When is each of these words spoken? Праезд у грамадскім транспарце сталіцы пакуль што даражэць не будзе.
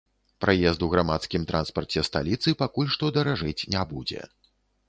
Праезд 0.45 0.85
у 0.85 0.89
грамадскім 0.93 1.45
транспарце 1.51 2.03
сталіцы 2.09 2.57
пакуль 2.65 2.91
што 2.97 3.13
даражэць 3.19 3.57
не 3.75 3.85
будзе. 3.93 4.21